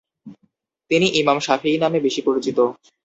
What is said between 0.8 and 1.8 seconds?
তিনি ইমাম শাফেয়ী